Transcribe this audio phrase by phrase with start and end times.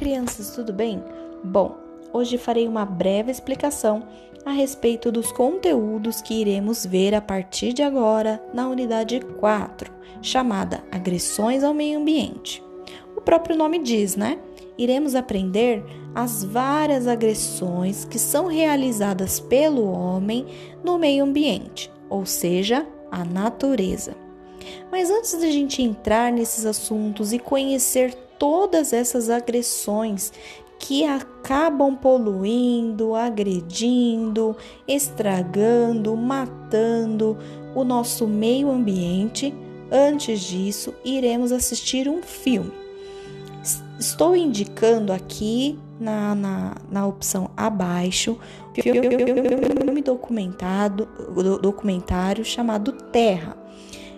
[0.00, 1.04] crianças, tudo bem?
[1.44, 1.76] Bom,
[2.10, 4.02] hoje farei uma breve explicação
[4.46, 9.92] a respeito dos conteúdos que iremos ver a partir de agora na unidade 4,
[10.22, 12.62] chamada Agressões ao Meio Ambiente.
[13.14, 14.38] O próprio nome diz, né?
[14.78, 20.46] Iremos aprender as várias agressões que são realizadas pelo homem
[20.82, 24.16] no meio ambiente, ou seja, a natureza.
[24.90, 30.32] Mas antes de a gente entrar nesses assuntos e conhecer todas essas agressões
[30.78, 34.56] que acabam poluindo, agredindo,
[34.88, 37.36] estragando, matando
[37.74, 39.54] o nosso meio ambiente,
[39.92, 42.72] antes disso, iremos assistir um filme.
[43.98, 48.38] Estou indicando aqui na, na, na opção abaixo
[48.80, 51.06] filme documentado,
[51.60, 53.54] documentário chamado Terra.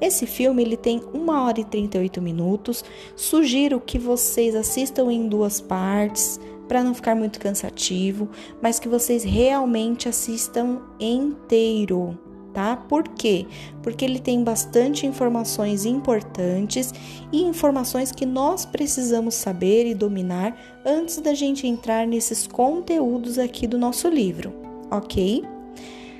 [0.00, 2.84] Esse filme ele tem 1 hora e 38 minutos.
[3.16, 8.28] Sugiro que vocês assistam em duas partes para não ficar muito cansativo,
[8.60, 12.18] mas que vocês realmente assistam inteiro,
[12.54, 12.76] tá?
[12.76, 13.46] Por quê?
[13.82, 16.92] Porque ele tem bastante informações importantes
[17.30, 23.66] e informações que nós precisamos saber e dominar antes da gente entrar nesses conteúdos aqui
[23.66, 24.52] do nosso livro,
[24.90, 25.44] ok?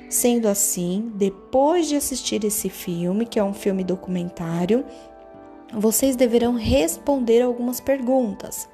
[0.09, 4.85] Sendo assim, depois de assistir esse filme, que é um filme documentário,
[5.73, 8.69] vocês deverão responder algumas perguntas.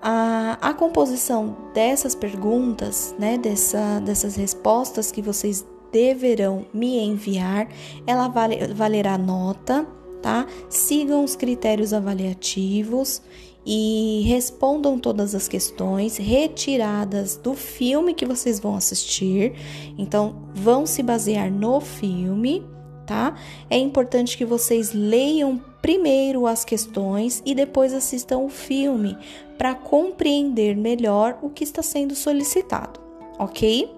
[0.00, 7.68] A, a composição dessas perguntas, né, dessa, dessas respostas que vocês deverão me enviar,
[8.06, 9.86] ela vale, valerá nota,
[10.22, 10.46] tá?
[10.70, 13.20] Sigam os critérios avaliativos
[13.64, 19.52] e respondam todas as questões retiradas do filme que vocês vão assistir.
[19.98, 22.64] Então, vão se basear no filme,
[23.06, 23.36] tá?
[23.68, 29.16] É importante que vocês leiam primeiro as questões e depois assistam o filme
[29.58, 33.00] para compreender melhor o que está sendo solicitado,
[33.38, 33.92] ok?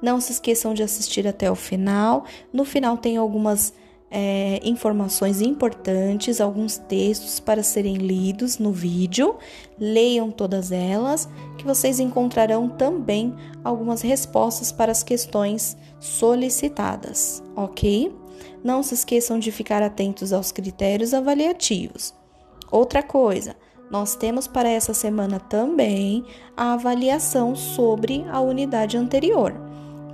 [0.00, 2.24] Não se esqueçam de assistir até o final.
[2.52, 3.72] No final tem algumas
[4.16, 9.34] é, informações importantes, alguns textos para serem lidos no vídeo.
[9.76, 18.14] Leiam todas elas, que vocês encontrarão também algumas respostas para as questões solicitadas, ok?
[18.62, 22.14] Não se esqueçam de ficar atentos aos critérios avaliativos.
[22.70, 23.56] Outra coisa,
[23.90, 26.24] nós temos para essa semana também
[26.56, 29.52] a avaliação sobre a unidade anterior.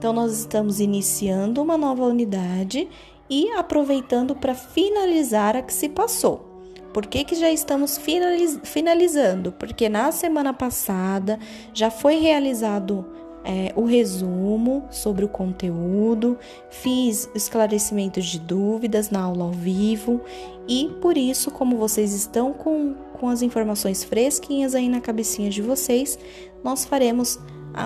[0.01, 2.89] Então, nós estamos iniciando uma nova unidade
[3.31, 6.51] e aproveitando para finalizar a que se passou.
[6.93, 9.53] Por que, que já estamos finaliz finalizando?
[9.53, 11.39] Porque na semana passada
[11.73, 13.07] já foi realizado
[13.45, 16.37] é, o resumo sobre o conteúdo,
[16.69, 20.21] fiz esclarecimentos de dúvidas na aula ao vivo
[20.69, 25.63] e por isso, como vocês estão com, com as informações fresquinhas aí na cabecinha de
[25.63, 26.19] vocês,
[26.63, 27.39] nós faremos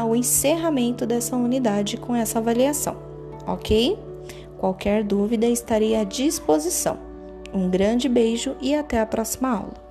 [0.09, 2.97] o encerramento dessa unidade com essa avaliação,
[3.47, 3.99] ok?
[4.65, 6.97] Qualquer dúvida estarei à disposição.
[7.53, 9.84] Um grande beijo e até a próxima aula.